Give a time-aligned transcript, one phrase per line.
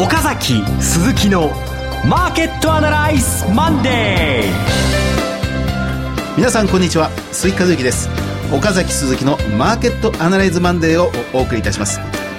[0.00, 1.50] 岡崎鈴木の
[2.08, 8.08] マーケットアナライズマンデー皆さんこんにちは鈴木一之です。
[8.54, 11.98] 岡崎鈴木のマーケットアナライズマンデーをお送りいたします。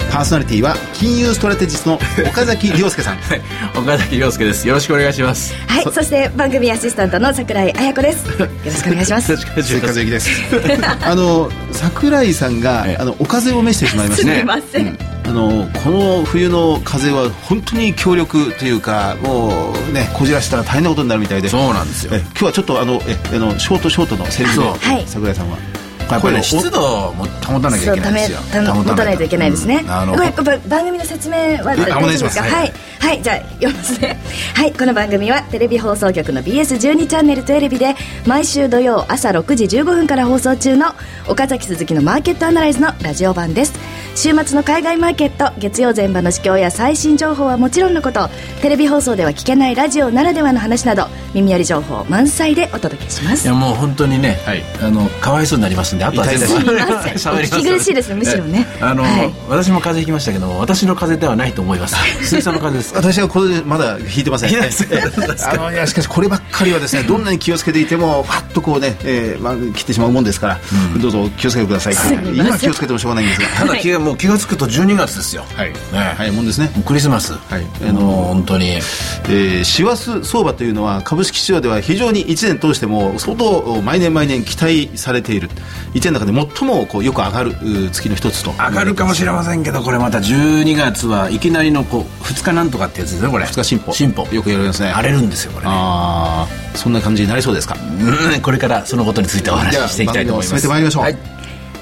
[0.10, 3.42] パーソナリティは金融ストラテジストの岡崎良介さん はい、
[3.76, 4.68] 岡崎良介です。
[4.68, 5.54] よろしくお願いします。
[5.68, 8.26] はい、そして番組アシスタントの桜井彩子です。
[8.26, 9.34] よろしくお願いします。
[11.06, 14.98] あの桜井さんが、ええあのお風邪を召してしまいましてすみません。
[15.26, 22.20] あのこの冬の風は本当に強力というかもうねこじらしたら大変なことになるみたいでそうなんですよえ。
[22.32, 25.58] 今日はちょっとあのえあのショートショートのセリフでそうはい桜井さんは
[26.10, 26.80] やっぱり湿度
[27.14, 28.40] も保たなきゃいけないんですよ。
[28.66, 29.78] そうたないといけないですね。
[29.78, 29.90] うん
[30.70, 32.44] 番組の説明は大丈夫ですか？
[32.44, 34.20] はい、はい、じゃあ読みますね。
[34.56, 40.94] はい、この番組はテレビ放送局の BS12 チャンネルテレビで毎週土曜朝6時15分から放送中の
[41.28, 43.74] 岡崎鈴木のマーケットアナライズのラジオ版です。
[44.16, 48.28] 週末の海外マーケット月曜前場の市況や最新情報はもちろんのこと
[48.62, 53.46] テレビ放送では聞けないラジオならではの話など耳寄り情報満載でお届けします。
[53.46, 54.64] いやもう本当にね、はい。
[54.82, 58.66] あのかわいそうになりますんであとは全部聞き苦しいですねむしろね。
[58.82, 59.32] えあの、はい。
[59.48, 61.96] 私も風邪ひきましたけども私の風邪ではないと思います。
[62.26, 63.00] 鈴木さんの風邪ですか？
[63.00, 64.52] 私はこれでまだ引いてません。
[64.52, 64.72] 引いてま
[65.38, 70.60] せんあのいやしかしこればっかりはですね、どんなに気をつけていてもパッとこうね、えーまあ切ってしまうもんですから、
[71.00, 71.94] どうぞ気をつけてください。
[72.36, 73.48] 今気をつけてもしょうがないんですが。
[73.50, 75.44] ただ気がもう気が付くと12月ですよ。
[75.56, 75.70] はい。
[75.72, 75.78] ね。
[76.18, 76.70] はいもんですね。
[76.86, 77.34] クリスマス。
[77.34, 77.66] はい。
[77.88, 78.70] あの本当に。
[78.70, 85.50] えー、師走相場というのは株式市場では非常に1年通しても相当毎年毎年期待されている。
[85.94, 88.52] 1年の中で最もこうよく上がるう月の一つと。
[88.52, 93.46] 上がるかもしれませんけどこれまた12月はいきなりのこう2日なんとかってやつですねこれ。
[93.46, 94.90] 2日進歩進歩よく言われますね。
[94.92, 95.72] 荒れるんですよこれね。
[95.74, 97.76] ああそんな感じになりそうですか？
[97.76, 100.48] うんこれからそのことについてお話ししていきたいと思います。
[100.50, 101.04] 進めてまいりましょう。
[101.04, 101.18] はい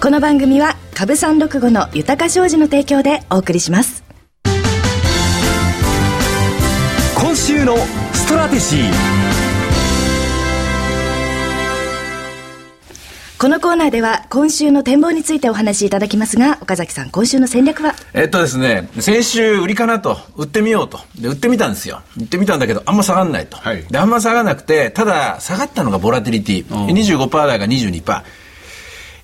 [0.02, 4.04] この番組は株三六五の豊か商事の提供でお送りします
[7.20, 7.76] 今週の
[8.14, 8.92] ストラテジー
[13.40, 17.94] このコーナーでは今週の展望についてお話しいただきますが岡崎さん今週の戦略は？
[18.14, 21.00] えっとですね、先週売りかなと、売ってみようと。
[21.20, 22.02] で、売ってみたんですよ。
[22.20, 23.58] 売ってみたんだけど、あんま下がんないと。
[23.58, 26.66] はいで、あんま下がらなくて、ただ、下がったのがボラティリティ。
[26.68, 28.24] 25%台が22%。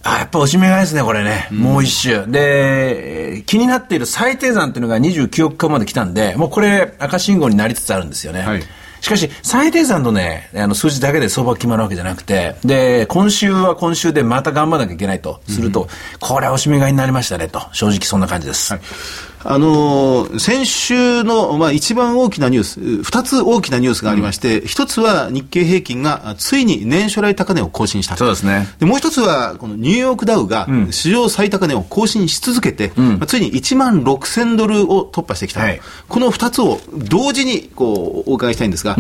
[0.04, 1.48] あ、やっぱおしめ買いですね、これね。
[1.52, 2.26] もう一周。
[2.28, 8.42] で、えー気になっている最低算っていうのが29億まで来たんで、もうこれ赤信号になりつつあるんですよね。
[8.42, 8.64] はい
[9.04, 15.90] しかし、最低算のね、あの数字だけで相場決まるわけじゃなくて、で、今週は今週でまた頑張らなきゃいけないとすると、
[16.22, 17.62] これはおしめ買いになりましたねと。
[17.74, 18.74] 正直そんな感じです。
[19.46, 28.18] あのー先週の、まあ、一番大きなニュース、二つ大きなニュースがありまして、一、つは日経平均があついに年初来高値を更新した。
[28.18, 28.68] そうですね。
[28.80, 35.60] でもう一つは、このニューヨークダウが史上最高値を更新し続けて、まあついに1万6000ドルを突破してきた。
[35.60, 35.82] と、はい。
[36.08, 38.96] この二つを同時にこうお伺いしたいんですが、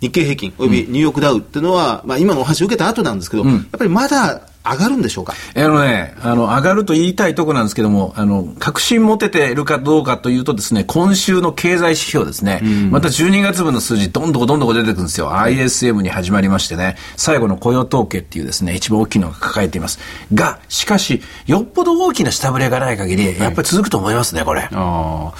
[0.00, 5.34] 日経平均およびニューヨークダウっていうのは、まあ、今のお話を受けた後なんですけど、やっぱりまだ上がるんでしょうか？
[5.54, 12.60] あのね、あの、上がると言いたいとこなんですけども、あの、確信持ててるかどうかというとですね、今週の経済指標ですね、
[12.90, 15.30] また12月分の数字、どんどこどんどこ出てくるんですよ。
[15.32, 19.98] ISM に始まりましてね、最後の雇用統計っていうですね、一番大きいのが抱えています。
[20.34, 24.68] が、しかし、よっぽど大きな下振れがない限り、やっぱり続くと思いますね、これ。
[24.72, 25.32] あー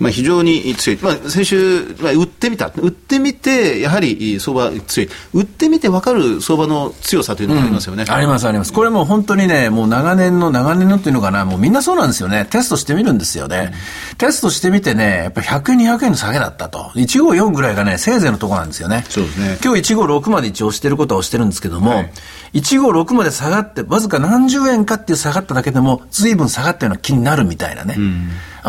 [0.00, 8.04] まあ、非常に強い、まあ、先週、まあ、売ってみた、売ってみて、やはり相場強い、売ってみて分かる相場の強さというのがありますよね。
[8.08, 8.67] ありますあります。
[8.72, 12.46] これもう本当にね、もう長年の、長年のっていうのかな、もうみんなそうなんですよね。
[12.50, 13.72] テストしてみるんですよね。
[14.18, 16.90] テストしてみてね、やっぱり100円、200円の下げだったと。
[16.94, 19.04] 154ぐらいがね、せいぜいのとこなんですよね。
[19.08, 22.10] そうですね今日156まで一応押してることは押してるんですけども、はい
[22.54, 27.96] 156まで下がって、わずか何十円かっていう下がっただけでも、随分下がったような気になるみたいなね。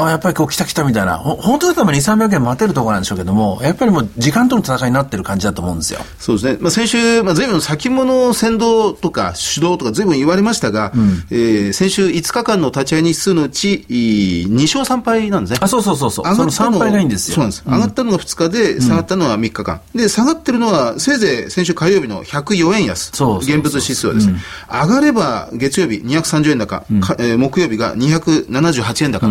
[0.05, 1.17] あやっぱりこう来た来たみたいな。
[1.17, 1.95] ほ本当だったら2、
[2.29, 5.99] 300円待てるところなんでしょうけども、やっぱりもう時間との戦いになってる感じだと思うんですよ。
[6.19, 6.57] そうですね。
[6.61, 10.91] まあ、先週、まあ、随分先物先導とか主導とか随分言われましたが、
[11.31, 15.59] えー先週5日間の立ち会い日数のうち、い2勝3敗なんですね。
[15.61, 16.25] あ、そうそうそうそう。
[16.35, 17.35] その3敗がいいんですよ。
[17.35, 17.63] そうなんです。
[17.65, 19.81] 上がったのが2日で、下がったのは3日間。
[19.95, 23.11] で、下がってるのは、せいぜい先週火曜日の104円安。
[23.13, 24.35] そう現物指数はですね。
[24.71, 29.27] 上がれば、月曜日230円高、かえー木曜日が278円高。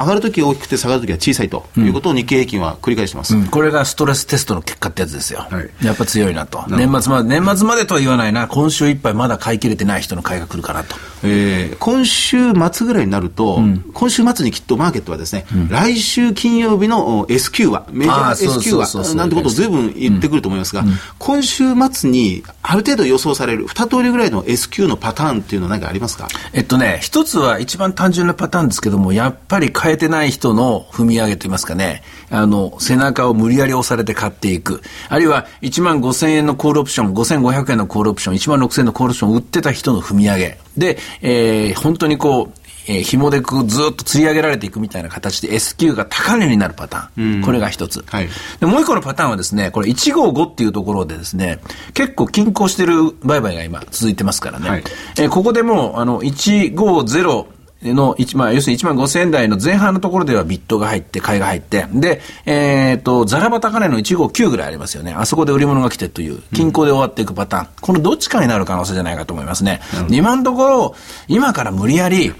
[0.00, 3.34] 上がるときは大きくて下がるときは小さいということを日経平均は繰り返してます。
[3.36, 5.46] うんこれがストレステストの結果ってやつですよ。
[5.50, 6.64] はいやっぱ強いなと。
[6.68, 8.46] 年末まで、年末までとは言わないな。
[8.46, 10.96] 今週いっぱいまだ買い切れてない人の買いが来るかなと。
[11.22, 13.60] えー今週末ぐらいになると、
[13.94, 20.84] 今週末にきっとマーケットはですね、来週金曜日のお S q は、メジャー S q は、なんてことを随分言ってくると思いますが、
[21.18, 26.28] 今週末にある程度予想される2通りぐらいの S q のパターンっていうのは何かありますか？
[26.52, 34.82] えっとね、一つは一番単純なパターンですけども、やっぱり海買えてない人の踏み上げといいますかね、あの、背中を無理やり押されて買っていく。
[35.08, 40.58] あるいは1万5千円のコールオプション、5500円のコールオプション、1万6千円のコールオプションを売ってた人の踏み上げ。
[40.76, 47.34] で、えー、本当にこう、えー、紐でこうずっと釣り上げられていくみたいな形で S q が高値になるパターン。
[47.36, 48.28] うん、これが一つ、はい、
[48.60, 48.66] で。
[48.66, 51.58] もう一個のパターンはですね、これ155っていうところでですね、
[51.94, 54.68] 結構均衡してる売買が今続いてますからね。
[54.68, 54.84] はい、
[55.18, 57.46] えー、ここでもう、あの、150、
[57.82, 65.14] の1万、要するに1万5千円台の前半のところではビットが入って、買いが入って、で、えっ、ー、と、ザラバ高値の159ぐらいありますよね。
[65.16, 67.62] あそこで売り物が来てという、均衡で終わっていくパターン。
[67.62, 69.80] うん、このどっちかになる可能性じゃないかと思いますね。
[70.08, 70.94] うん、今のところ、
[71.28, 72.34] 今から無理やり、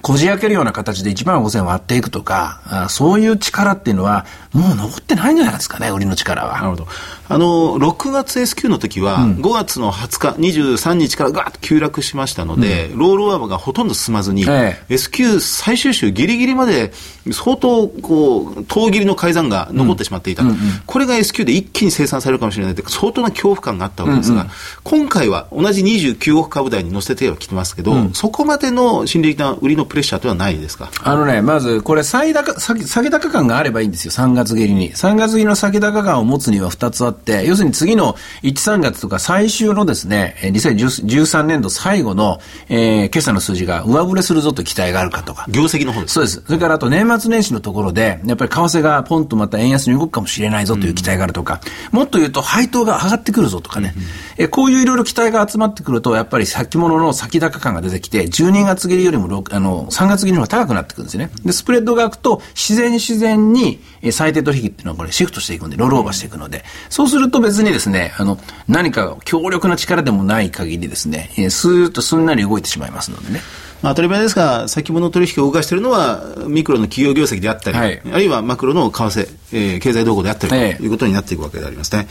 [0.00, 6.54] こじ開けるような形で1万5000割っていくとか、あそういう力っていうのは、もう残ってないんじゃないですかね、売りの力は。
[6.54, 6.86] なるほど。
[7.28, 16.92] あの、6月 S q の時は、5月の20日、23日からガーッと急落しましたので、うん、ロールオーバーがほとんど進まずに、ええ、S q 最終週ギリギリまで
[17.32, 24.52] 相当、こう、遠切りの改ざんが残ってしまっていた、うんうんうん、これが S q で一気に生産されるかもしれないという相当な恐怖感があったわけですが、うんうん、
[24.84, 30.90] 今回は同じ29億株台に乗せてはきてますけど、うん、そこまでの心理的な売りのプレッシャーとはないですか？
[31.02, 34.92] あのね、まず、これ、最高、下げ高感があればいいんですよ、3月切りに。
[34.92, 45.46] 3月切りの下げ高感を持つには2つあって、要するに次の1、3月とか最終のですね、2013年度最後の、えー、決算の数字が上振れするぞという期待があるかとか。
[45.48, 46.14] 業績の方です。
[46.14, 46.42] そうです。
[46.46, 51.60] それからあと年末年始のところで、やっぱり為替がポンとまた円安に動くかもしれないぞという期待があるとか、
[51.92, 54.02] うん、もっと言うと配当が上がってくるぞとかね、うん、
[54.38, 61.30] えこういういろいろ期待が集まってくると、やっぱり先物の先高感が出てきて、12月切りよりもあの3月切りの方が高くなってくるんですね。
[61.44, 63.80] で、スプレッドが開くと、自然に自然に
[64.12, 68.38] 最低取引っていうのはこれシフトしていくんで、ロールオーバーしていくので、そうすると別にですね、あの、
[68.68, 73.40] 何か強力な力でもない限りですね、スーッとすんなり動いてしまいますのでね。
[73.82, 82.08] まあ、当たり前ですが、先物取引を動かしているのは、ミクロの企業業績であったり、はい、あるいはマクロの為替、えー、経済動向であったりということになっていくわけでありますね。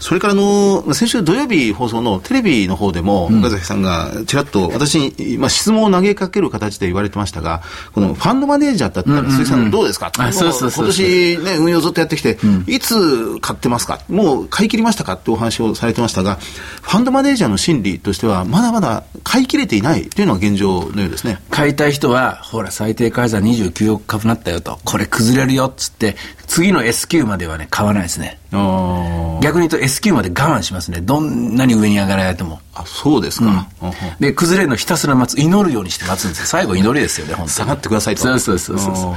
[0.00, 7.62] それからの、先週土曜日放送のテレビの方でも、岡崎さんがちらっと私に、まあ、質問を投げかける形で言われてましたが、
[7.92, 10.12] このファンドマネージャーだったら、鈴木さんどうですか？
[10.16, 14.00] 今年ね、運用ずっとやってきて、うん、いつ買ってますか？
[14.08, 15.14] もう買い切りましたか？
[15.14, 21.40] ってお話をされてましたが、ファンドマネージャーの心理としては、まだまだ買い切れていないというのが現状のようですね。
[21.50, 26.16] 買いたい人は、ほら、最低改ざん29億株なったよと、これ崩れるよっつって、
[26.46, 28.38] 次の S q まではね、買わないですね。
[28.50, 31.00] 逆に言うと S q まで我慢しますね。
[31.00, 32.60] どんなに上に上がられても。
[32.74, 33.68] あ、そうですか。
[33.82, 36.46] うん、で、崩れるのひたすら待つ、祈るようにして待つんですよ。
[36.46, 38.22] 最後祈りですよね、本当下がってくださいと。
[38.22, 39.14] そうそうそうそう。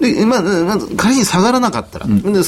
[0.00, 2.44] で、まあ、まず仮に下がらなかったら、うん、で上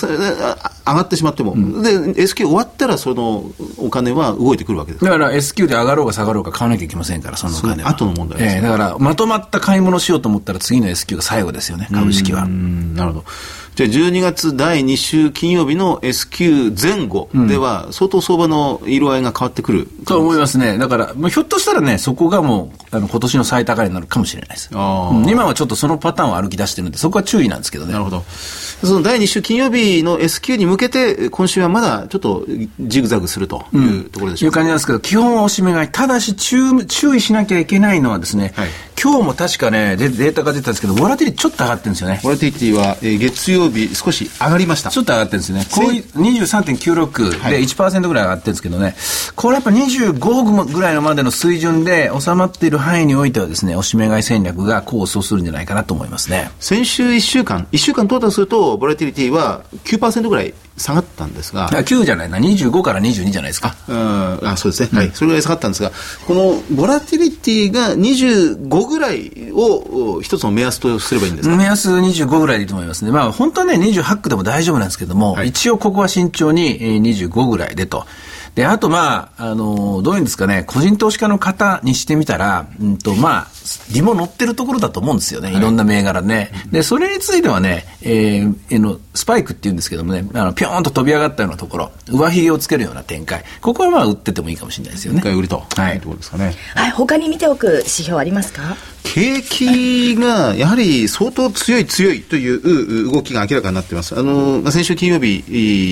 [0.84, 3.44] がってしまっても、うん、で、S q 終わったらその
[3.76, 7.90] お金は動いてくるわけですだから S q で上がろうが下がろうが買わなきゃいけませんから、そのお金は。
[7.90, 12.46] 後の問題です、ね、えー、だからまとまった買い物しようと思ったら次の S q が最後ですよね、株式は。
[12.46, 13.24] なるほど。
[13.74, 20.76] じゃあ12月第2週金曜日の S q 前後では、相当相場の色合いが変わってくる、うん、と思いますね。
[20.76, 24.68] だから、まあ、ひょっとしたらね、そこがもう、あの今年の最高値になるかもしれないです。
[24.70, 27.92] うん、今はちょっとそのパターンを歩き出してるんで、そこは注意なんですけどね。
[27.92, 28.22] なるほど。
[28.26, 32.44] その第2週金曜日の S q に向けて、今週はまだちょっと
[32.78, 34.60] ジグザグするというところでしょうか。
[34.60, 35.88] うん、いう感じなんですけど、基本はおしめ買い。
[35.88, 38.68] ただし注、注意しなきゃいけないのはですね、はい、
[39.02, 42.20] 今日も確かね、データが出たんですけど、ボラティリティちょっと上がってるんですよね。
[42.22, 44.90] ボラティリティは、えー、月曜日少し上がりました。
[44.90, 45.66] ちょっと上がってるんですね。
[45.72, 48.94] こういう23.96で1%ぐらい上がってるんですけどね、
[49.34, 56.52] これやっぱ25億ぐらいのまでの水準で収まっている範囲においてはですね、おしめ買い戦略が功を奏するんじゃないかなと思いますね。
[56.60, 61.68] 先週1週間、1週間トータルすると、ボラティリティは9%ぐらい下がったんですが。
[61.68, 63.74] 9じゃないな、25から22じゃないですか。
[63.88, 65.10] ああそうですね、うん、はい。
[65.12, 65.92] それぐらい下がったんですが、
[66.26, 71.56] このボラティリティが25ぐらいを一つの目安とすればいいんですか？
[71.56, 73.10] 目安25ぐらいでいいと思いますね。
[73.10, 78.06] まあ本当はね、28区でも大丈夫なんですけども、はい、一応ここは慎重に25ぐらいでと。
[78.54, 83.46] で、あとまあ、あの、どういうんですかね、個人投資家の方にしてみたら、うんと、まあ、
[83.94, 85.56] 利も乗ってるところだと思うんですよね。
[85.56, 86.52] いろんな銘柄ね。
[86.70, 93.42] で、それについてはね、えー、の、スパイクって言うんですけどもね、あの、ぴょーんと飛び上がったようなところ、上髭をつけるような展開。
[93.60, 95.18] ここはまあ、売っててもいいかもしれないですよね。
[95.18, 95.64] 一回売りと。
[95.76, 95.98] はい。
[95.98, 96.54] ところですかね。
[96.76, 96.90] はい。
[96.92, 98.76] 他に見ておく指標ありますか？
[99.02, 104.18] 景気がやはり相当強い強いという動きが明らかになっています。
[104.18, 105.44] あの、先週金曜日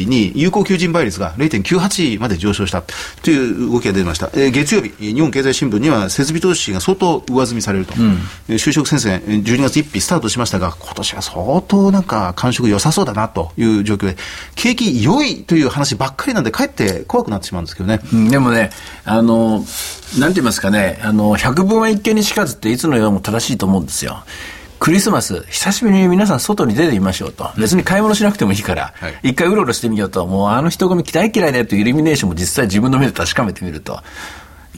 [0.06, 2.82] に有効求人倍率が0.98まで上昇した
[3.22, 4.30] という動きが出ました。
[4.34, 7.94] えー、月曜日、日本経済新聞には設備投資が相当上積みされると。
[7.98, 8.18] うん、
[8.54, 14.16] 就職先生、12月1日スタートしましたが、今年は相当なんか感触良さそうだなという状況で、
[14.54, 18.00] 景気良いという話ばっかりなんで、かえって怖くなってしまうんですけどね。
[18.12, 18.70] うん、でもね、
[19.04, 19.64] あの、
[20.18, 24.24] なんて言いますかね、あの、百聞は一見にしかずっていつのようも正しいと思うんですよ。
[24.78, 27.50] クリスマス、久しぶりに皆さん外に出てみましょうと。
[27.58, 30.26] 別に買い物しなくてもいいから、はい、一回うろうろしてみようと。
[30.26, 34.00] もうあの人混み大嫌いだよというイルミネーションも実際自分の目で確かめてみると。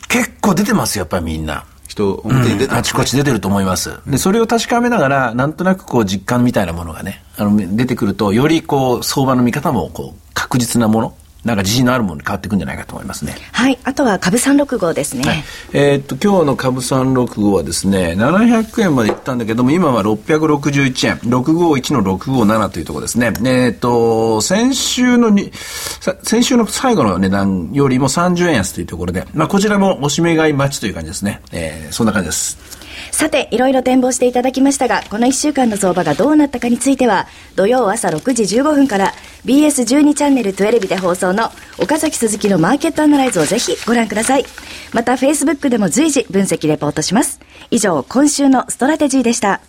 [0.08, 1.64] 結構出てますよ、やっぱりみんな。
[1.92, 3.98] 人、表に出て、ねうん、あちこち出てると思います。
[4.06, 13.34] で、それを確かめながら、なんとなくこう実感みたいなものがね、あの、出てくると、よりこう、相場の見方もこう、確実なもの、なんか自信のあるものに変わっていくんじゃないかと思いますね。
[13.50, 13.78] はい。
[13.82, 15.24] あとは株三六五ですね。
[15.24, 23.32] はい、えー、っと、今日の株三六五はですね、700円までいったんだけども、今は661円、651の657というところですね。
[23.38, 25.52] えー、っと、先週のに、
[26.22, 31.40] 先週の最後の値段よりも30円安というところで、まあ、こちらもおしめ買い待ちという感じですね。
[31.50, 32.81] えー、そんな感じです。
[33.12, 39.12] さて、いろいろ展望していただきましたが、この1週間の相場がどうなったかについては、土曜朝6時15分から
[39.44, 44.44] BS12 チャンネル12ビで放送の岡崎鈴木のマーケットアナライズをぜひご覧ください。
[44.92, 47.38] また、Facebook でも随時分析レポートします。
[47.70, 49.60] 以上、今週のストラテジーでした。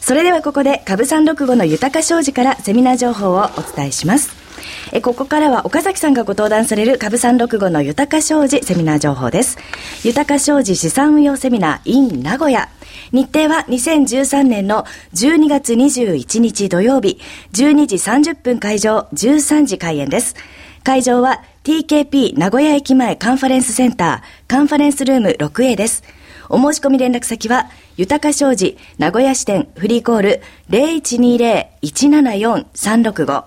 [0.00, 4.43] それではここで株三六五の豊か商事からセミナー情報をお伝えします。
[4.92, 9.58] えここからは岡崎さんがご登壇される株三六五の豊か商事セミナー情報です。
[10.04, 12.68] 豊か商事資産運用セミナー in 名古屋。
[13.12, 14.84] 日程は2013年の
[15.14, 17.20] 12月21日土曜日、
[17.52, 20.34] 12時30分会場、13時開演です。
[20.82, 26.04] 会場は TKP 名古屋駅前カンファレンスセンター、カンファレンスルーム 6A です。
[26.50, 33.44] お申し込み連絡先は、豊か商事名古屋支店フリーコール0120-174-365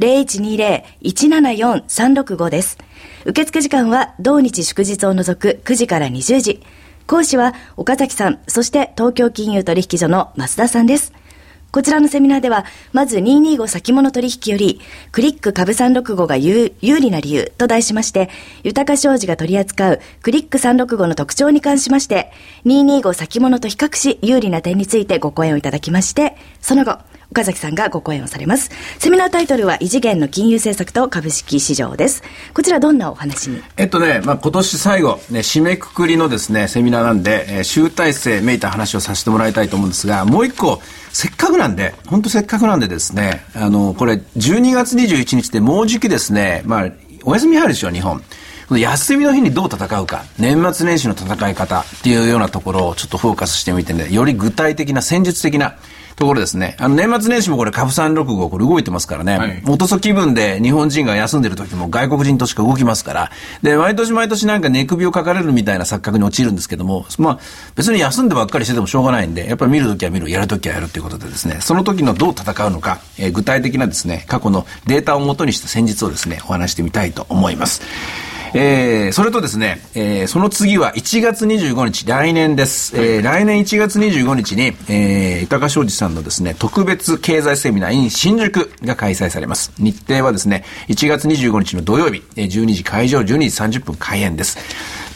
[0.00, 2.78] 0120-174-365です。
[3.24, 6.62] 受付時間は同日祝日を除く9時から20時。
[7.06, 11.12] 講師は岡崎さん、そして東京金融取引所の増田さんです。
[11.72, 14.80] こちらのセミナーでは、まず225先物取引より、
[15.12, 18.28] クリック株365が有利な理由と題しまして、
[18.64, 22.32] 豊か商事が取り扱うクリック365の特徴に関しまして、
[22.64, 26.98] 225先物と比較し有利な点についてご講演をいただきまして、その後、
[27.30, 28.70] 岡崎さんがご講演をされます。
[28.98, 32.24] セミナータイトルは異次元の金融政策と株式市場です。
[32.54, 33.62] こちらどんなお話に？
[33.76, 40.82] えっとね、まあ、今年最後、ね、締めくくりのですね、セミナーなんで、えー、集大成めいた話をさせてもらいたいと思うんですが、もう一個、
[41.12, 46.90] せっかくなんで、本当せっかくなんでですね、あの、これ、12月21日でもうじきですね、まあ、
[47.22, 48.22] お休み入るでしょ、日本。
[48.76, 55.76] 休みの日にどう戦うか、年末年始の戦い方っていうようなところをちょっとフォーカスしてみてね、より具体的な戦術的な
[56.20, 56.76] ところですね。
[56.78, 59.38] あの、年末年始もこれ、株365これ動いてますからね。
[59.38, 63.30] はい、元祖気分で日本人が休んでる時も外国人としか動きますから。
[63.62, 67.38] で、毎年毎年なんか寝首をかかれるみたいな錯覚に陥るんですけども、まあ、
[67.74, 77.80] 別に休んでばっかりしててもしょうがないんで、やっぱり見るときは見る、やるときはやるということでですね、その時のどう戦うのか、えー、具体的なですね、過去のデータをもとにした戦術をですね、お話してみたいと思います。
[78.52, 82.96] えー、それとですね、えー、その次は1月25日、来年です。
[82.96, 89.72] はい、えー、来年1月25日に、えー、豊商事さんのですね、特別経済セミナー in 新宿が開催されます。
[89.78, 93.34] 日程はですね、1月25日の土曜日、12時会場、12時
[93.78, 94.58] 30分開演です。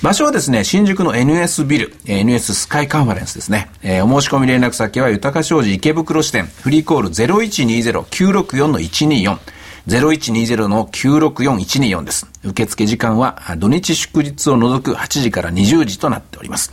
[0.03, 3.71] 場所はですね、新宿の NS ビル、NS スカイカンファレンスですね。
[3.83, 9.39] えー、お申し込み連絡先は、豊商事池袋支店、フリーコール0120-964-124。
[9.89, 12.27] 0120の964124です。
[12.43, 16.73] 受付時間は土日祝日を除く8時から20時となっております。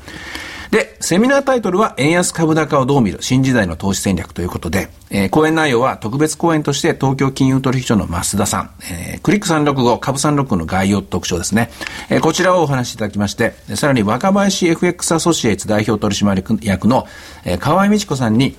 [0.72, 11.70] で、セミナータイトルは円安株高をどう見る新時代の投資戦略ということで、えー、講演内容は特別講演として東京金融取引所の増田さん、えー、クリック365株365の概要特徴ですね、
[12.10, 17.06] えー、こちらをお話しいただきまして、さらに若林 FX アソシエイツ代表取締役の、
[17.44, 18.56] えー、河合美智子さんに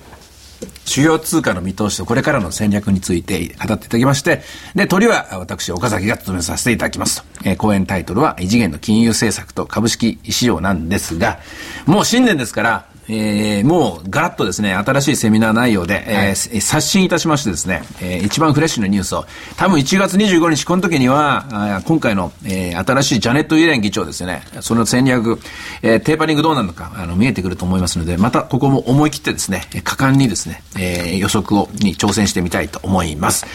[0.85, 4.41] 主要通貨の見通しとこれからの戦略について語っていただきまして、
[4.75, 7.27] で、鳥は私、岡崎が務めさせていただきますと。
[7.45, 11.39] えー、講演タイトルは異次元の金融政策と株式市場なんですが、
[11.85, 19.25] もう新年ですから、えー、もうガラッとですね、新しいセミナー内容で、はい、えー、刷新いたしましてですね、えー、一番フレッシュなニュースを、
[19.57, 25.39] 多分1月25日、この時には、あ今回の、えー、新しいジャネット・イエレン議長ですね、その戦略、
[25.81, 33.45] えー、テーパリングどうなるのか、あの、見えてくると思いますので、またここも思い切ってですね、果敢にですね、えー、予測を、に挑戦してみたいと思います。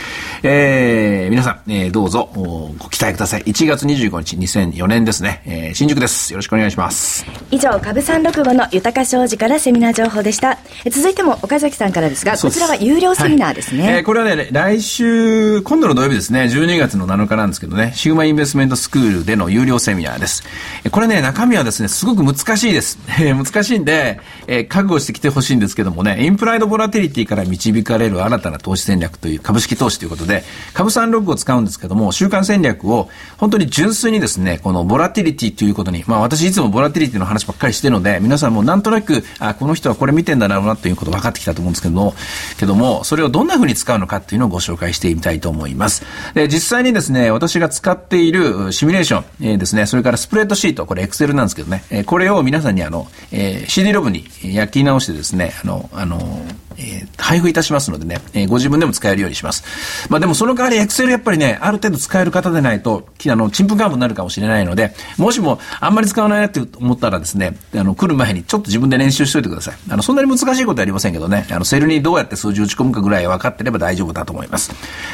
[0.43, 3.43] えー、皆さん、えー、どうぞ、ご期待ください。
[3.45, 6.33] 1月25日、2004年ですね、えー、新宿です。
[6.33, 7.25] よろしくお願いします。
[7.51, 10.59] 以上、株三六五の豊か商事からからセミナー情報でした。
[10.91, 13.85] 続いても岡崎さんからですが、こちらは有料セミナーですね。
[13.85, 20.43] はい、えー、これはね、来週、今度の土曜日ですね、12月の7日なんですけどね、シグマインベストメントスクールでの有料セミナーです。
[20.91, 22.99] これね、中身はですね、すごく難しいです。
[23.19, 42.15] 難しいんで、えー、覚悟してきてほしいんですけどもね、インプライドボラティリティから導かれる新たな投資戦略という株式投資ということで、株三ログを使うんですけども、週間戦略を本当に純粋にですね、このボラティリティということに、まあ私いつもボラティリティの話ばっかりしてるので、皆さんもなんとなく、あ、この人はこれ見てんだろうなということ分かってきたと思うんですけども、
[42.59, 46.05] けども、それをどんな風に使うのかっていうのをご紹介してみたいと思います。
[46.35, 56.43] で、実際にですね、私が使っているシミュレーション、えー、ですね、それからスプレッドシート、これエクセルなんですけどね、えー、これを皆さんにあの、えー、CD ロブに焼き直してですね、あの、あの、
[56.79, 59.65] えー、配布いたしますのでね、えー、ご自分でも使えるようにします。
[60.09, 69.75] まあでもその代わりエクセルやっぱりね、ある程度使える方でないと、あの、チンプカーブになるかもしれないので、もしもあんまり使わないなって思ったらですね、あの、来る前にちょっと自分で練習しといてください。
[69.91, 74.71] あの、そんなに難しいことはありませんけどね、あの、セルにどうやって数字打ち込むかぐらい分かってれば大丈夫だと思います。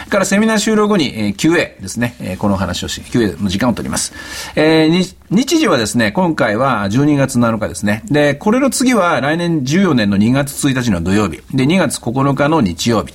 [0.09, 4.13] からセミナー終了後に、えー、QA ですね、えー、この話をし、QA の時間を取ります。
[4.57, 8.03] えー、日時はですね、今回は12月7日ですね。
[8.07, 11.41] で、これの次は来年14年の2月1日の土曜日。
[11.55, 13.15] で、2月9日の日曜日。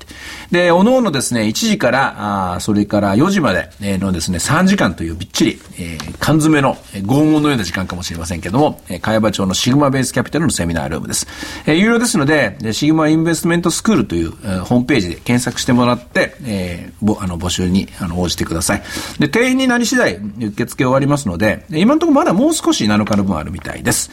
[0.51, 11.27] で、おのおのですね、1時から、あそれから4時までのですね、3時間というびっちり、えー、缶詰の拷問のような時間かもしれませんけども、えー、茅場町のシグマベースキャピタルのセミナールームです。
[11.65, 18.83] えー、有料ですので、シグマインベストメントスクールという、えー、ホームページで検索してもらって、えー、ぼあの募集にあの応じてください。
[19.19, 24.09] で、定員になり次第受付終わりますので、今のところまだもう少し7日の分あるみたいです。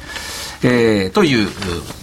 [0.69, 1.49] えー、という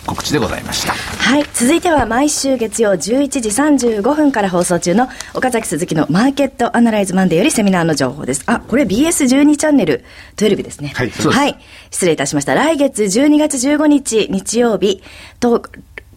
[0.05, 0.93] 告知でございました。
[0.93, 1.43] はい。
[1.53, 2.97] 続いては毎週月曜11
[3.41, 8.43] 時35分から放送中の岡崎鈴木のマーケットアナライズマンデーよりセミナーの情報です。
[8.45, 10.05] あ、これ BS12 チャンネル
[10.37, 10.93] 12ですね。
[10.95, 11.09] はい。
[11.09, 11.59] はい。
[11.91, 12.55] 失礼いたしました。
[12.55, 15.03] 来月12月15日日曜日
[15.41, 15.61] と、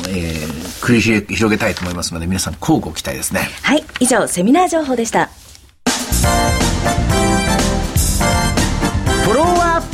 [0.08, 3.48] えー、繰り広げたいと思いますので、皆さん、交互期待ですね。
[3.62, 5.30] はい、以上、セミナー情報でした。
[9.24, 9.86] フォローアップ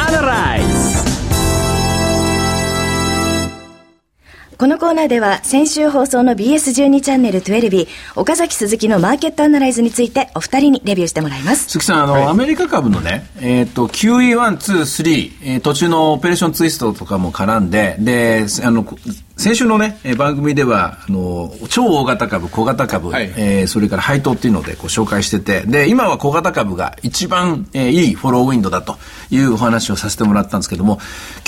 [0.00, 0.98] アナライズ
[4.58, 7.86] このコーナーでは先週放送の BS12 チャンネル12
[8.16, 11.66] 岡崎鈴木のマーケットアナライズについてお二人にレビューしてもらいます。
[11.66, 18.84] 鈴木さん、あの、はい、アメリカ株のね、えっ、ー、と、QE1、2、3、えー、途中のオペレーションツイストとかも絡んで、で、あの、
[19.38, 28.96] 先週のね、番組では、あの、超大型株、小型株、はい、えー、それから配当っていうのでこう紹介してて、で、今は小型株が一番、えー、いいフォローウィンドだと
[29.30, 30.98] いうお話をさせてもらったんですけども、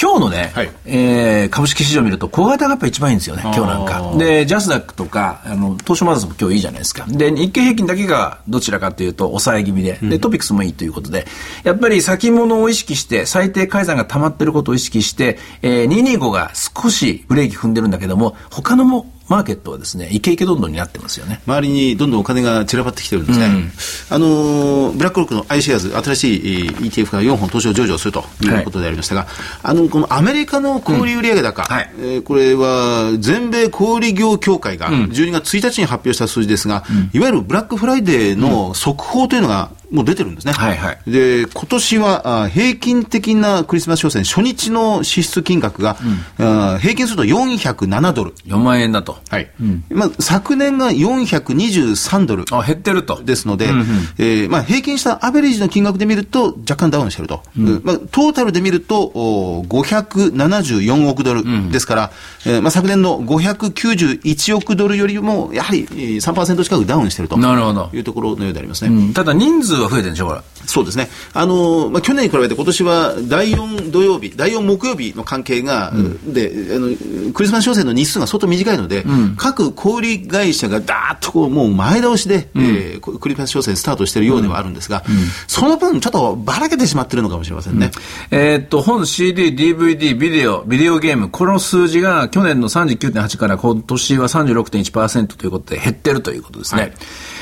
[0.00, 4.14] 今日のね、はい、えー、株式市場を見ると小型がやっぱ一番いいんですよね、今日なんか。
[4.16, 7.06] で、ジャスダックとか、あの、東証マザーズも今日いいじゃないですか。
[7.08, 11.26] で、日経平均だけがどちらかというと抑え気味で、で、トピックスもいいということで、
[11.64, 21.40] やっぱり先物を意識して、最低改ざんが溜まってることを意識して、えー、225が少しブレーキ踏んでるんだけども、他のもマーケットはですね、イケイケどんどんになってますよね。
[21.46, 23.46] 周りにどんどんお金が散らばってきてるんですね。
[23.46, 23.70] うん、
[24.10, 28.48] あの、ブラックロックの i シェアーズ、新しい ETF が4本投資を上場するとい。
[28.48, 29.30] うことでありましたが、はい、
[29.62, 31.76] あの、このアメリカの小売売上高、うん。
[31.76, 40.52] はい、えー、これは全米小売業協会が12月1日に発表した数字ですが、うん、いわゆるブラックフライデーの速報というのが、もう出てるんですね。
[40.52, 41.10] はいはい。
[41.10, 45.96] で、今年は、あ平均的なクリスマス商戦、初日の支出金額が、
[46.38, 48.34] うん、あ平均すると407ドル。
[48.46, 49.18] 4万円だと。
[49.28, 49.50] はい。
[49.60, 52.44] うん、まあ、昨年が423ドル。
[52.52, 53.22] あ、減ってると。
[53.22, 53.86] ですので、うんうん、
[54.18, 57.42] えー、まあ、平均したアベレージの金額で見ると、若干ダウンしてると。
[57.58, 62.12] うん、まあ、トータルで見ると、お574億ドルですから、
[62.46, 67.36] うん、えー、まあ、昨年の591億ドルよりも、やはり3%近くダウンしてると。
[67.36, 67.90] なるほど。
[67.92, 69.12] いうところのようでありますね。
[69.12, 70.40] ただ人数数が増えてるんでしょ、これ。
[70.70, 71.08] そうですね。
[71.32, 85.02] あの、まあ、去年に比べて今年は第4土曜日、第4木曜日の関係が、うん、で、あの、クリスマス商戦の日数が相当短いので、うん、各小売会社がだーっとこう、もう前倒しで、うん、えー、クリスマス商戦スタートしているようではあるんですが、
[85.48, 87.90] その分ちょっとばらけてしまっているのかもしれませんね。
[88.30, 96.82] えー、っと、本、CD、DVD、ビデオ、ビデオゲーム、この数字が去年の39.8から今年は36.1%ということで減ってるということですね。
[96.82, 96.92] はい。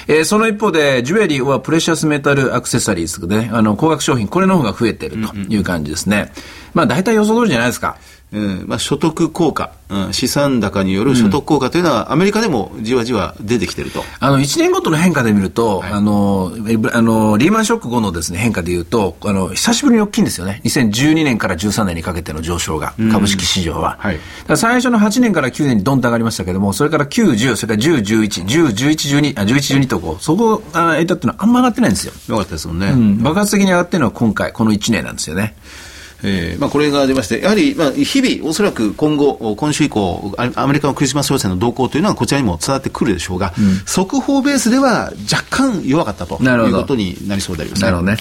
[0.09, 6.17] えー、その一方で、ジュエリーはプレシャスメタルアクセサリーズで、ね、あの、高額商品、これの方が増えてるという感じですね。
[6.17, 6.31] うんうん、
[6.75, 7.97] まあ、大体予想通りじゃないですか。
[8.33, 8.65] うん。
[8.67, 14.05] まあ、所得効果、うん、資産高による所得効果というのは、アメリカでもじわじわ出てきてると。
[14.21, 16.53] あの1年ごとの変化で見ると、はい、あの
[16.93, 23.97] あのリーマンショック後のです、ね、変化でいうとあの、久しぶりに大きいんですよね、2012年から13年にかけての上昇が、株式市場は。
[23.99, 24.21] はい、
[24.57, 32.13] 最初の8年から9年にどんと上がりましたけれども、それから9、10、それから10、11、10、11、12、あ11、12とこう、そこが得たっていうのはあんま上がってないんですよ。
[32.29, 33.23] よかったですもんね、うん。
[33.23, 35.57] 爆発的に上がってるのは今回、この1年なんですよね。
[36.23, 48.19] えーまあ、これが出まして、やはり、まあ、日々、おそらく今後、今週以降、アメリカのクリスマス商戦の動向というのはこちらにも伝わってくるでしょうが、うん、速報ベースでは若干弱かったということになりそうであります、ね、なるほどね。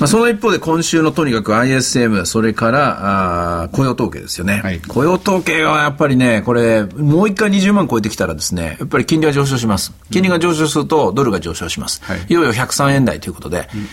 [0.00, 9.92] まあ、その一方で今週のとにかく ISM、それからあ雇用統計ですよね、はい、雇用統計はやっぱりね、これ、もう一回20万超えてきたらですね、やっぱり金利が上昇します。
[10.10, 12.00] 金利が上昇するとドルが上昇します。
[12.02, 13.90] はい、いよいよ103円台ということで、うんうんうん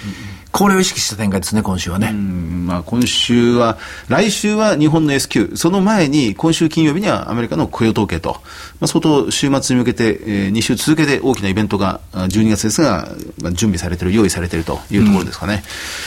[0.51, 2.11] これを意識した展開ですね、今週はね。
[2.11, 3.77] まあ、今週週は、
[4.07, 8.31] 来週は日本の S q その前に、今週金曜日にはアメリカの雇用統計と、
[8.79, 13.09] まあ、相当週末に向けて、えー、2週続けて大きなイベントが、12月ですが、
[13.41, 15.63] まあ、準備されている、用意されているというところですかね。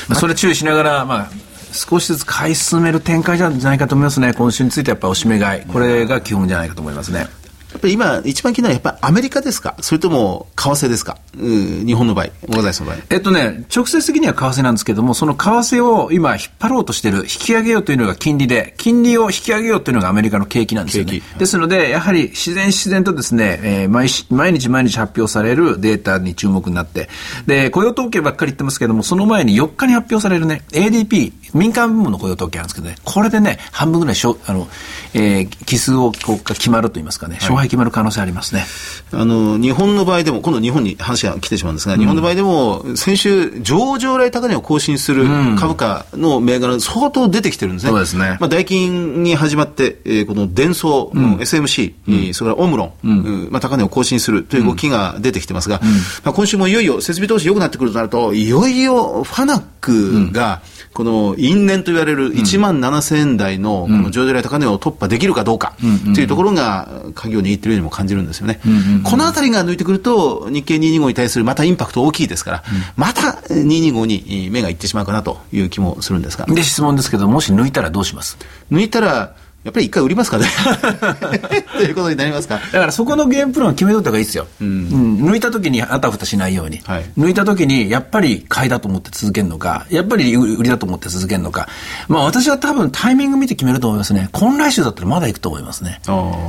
[0.08, 1.30] うん、まあ、それ注意しながら、まあ、
[1.72, 7.26] 少しずつ買い進める展開じゃないかと思いますね、今週についてはやっぱりおしめ買い、これが基本じゃないかと思いますね。
[7.72, 13.02] やっぱり今、一番気になるのは、やっぱりアメリカですか、それとも為替ですか、うん、日本の場合、岡崎さんの場合。
[13.10, 21.22] えっとね、直接的には為替なんですけども、その為替を今、引っ張ろうとしている、引き上げようというのが金利で、金利を引き上げようというのがアメリカの景気なんですよね。
[21.38, 27.08] ですので、やはり自然自然とですね、えー、毎毎日毎日発表されるデータに注目になって、
[27.46, 34.68] で、雇用統計ばっかり言ってますけども、その前に4日に発表されるね、ADP、民間部門の雇用統計なんですけどね、これでね、半分ぐらいしょあの、
[35.14, 38.64] えー、奇数をこう決まると言いますかね、勝敗決まる可能性ありますね。
[39.12, 45.26] あの、日本の場合でも、今度日本に話が来てしまうんですが、うん、日本の場合でも、先週、上場来高値を更新する
[45.58, 47.90] 株価の銘柄、相当出てきてるんですね。
[47.90, 48.36] そうですね。
[48.40, 55.80] まあ、ダイキンに始まって、えー、このデンソー、うん、SMC、うん、それからオムロン、うん、まあ、高値を更新するという動きが出てきてますが、
[56.24, 60.62] まあ、今週もいよいよ設備投資良くなってくるとなると、いよいよファナックが、
[60.94, 65.74] この因縁と言われる1万7000円台のこの上場来高値を突破できるかどうか
[66.14, 68.60] というところが鍵を握っているようにも感じるんですよね。
[69.02, 72.62] このあたりが抜いてくると、日経225に対するまたインパクト大きいですから、
[72.96, 76.46] また225に目がいってしまうかなという気もするんですが。
[76.46, 78.38] で、質問ですけど、もし抜いたらどうします？
[78.70, 80.46] 抜いたら、やっぱり一回売りますかね
[81.76, 82.60] ということになりますか。
[82.72, 84.46] だからそこのゲームプランを決めといた方がいいですよ。
[84.60, 86.80] うん、うん、抜いた時にあたふたしないように。
[86.84, 91.68] はい、抜いた時にやっぱり買いだと思って続けるのか、やっぱり売りだと思って続けるのか。
[92.08, 94.28] まあ私は多分タイミング見て決めると思いますね。
[94.32, 96.00] 今来週だったらまだ行くと思いますね。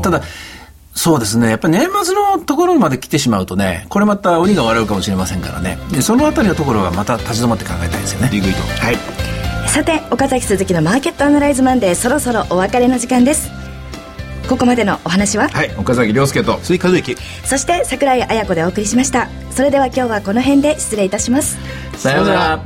[0.02, 0.21] ただ、
[0.95, 1.49] そうですね。
[1.49, 5.78] やっぱり年末のところまで来てしまうとね、これまた鬼が笑うかもしれませんからね。
[5.91, 8.30] で、そのあたりのところはまた立ち止まって考えたいですよね。
[8.32, 8.47] リグ。
[8.47, 9.33] はい。
[9.73, 13.49] さて、岡崎鈴木のマーケットアナライズマンデー、そろそろお別れの時間です。
[14.47, 15.49] ここまでのお話は？
[15.49, 19.29] はい岡崎亮介と鈴木和之そして櫻井彩子でお送りしました。
[19.49, 21.57] それでは今日はこの辺で失礼いたします。
[21.97, 22.62] さようなら。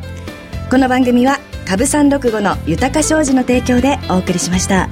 [0.69, 4.89] この番組は株三六五の豊か商事の提供でお送りしました